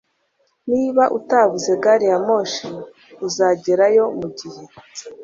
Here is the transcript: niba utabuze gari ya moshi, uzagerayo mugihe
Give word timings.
niba 0.71 1.03
utabuze 1.17 1.71
gari 1.83 2.05
ya 2.11 2.17
moshi, 2.27 2.65
uzagerayo 3.27 4.03
mugihe 4.19 4.63